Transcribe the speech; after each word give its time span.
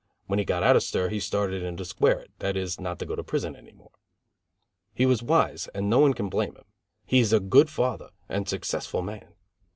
When 0.25 0.39
he 0.39 0.45
got 0.45 0.63
out 0.63 0.75
of 0.75 0.81
stir 0.81 1.09
he 1.09 1.19
started 1.19 1.61
in 1.61 1.77
to 1.77 1.85
square 1.85 2.19
it, 2.21 2.31
that 2.39 2.57
is, 2.57 2.79
not 2.79 2.97
to 2.97 3.05
go 3.05 3.15
to 3.15 3.23
prison 3.23 3.55
any 3.55 3.71
more. 3.71 3.91
He 4.95 5.05
was 5.05 5.21
wise 5.21 5.67
and 5.75 5.91
no 5.91 5.99
one 5.99 6.15
can 6.15 6.27
blame 6.27 6.55
him. 6.55 6.65
He 7.05 7.19
is 7.19 7.31
a 7.31 7.39
good 7.39 7.69
father 7.69 8.09
and 8.27 8.47
a 8.47 8.49
successful 8.49 9.03
man. 9.03 9.35